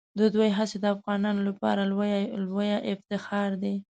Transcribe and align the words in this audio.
د 0.19 0.21
دوی 0.35 0.49
هڅې 0.57 0.77
د 0.81 0.85
افغانانو 0.95 1.41
لپاره 1.49 1.81
لویه 2.51 2.77
افتخار 2.93 3.49
دي. 3.63 3.75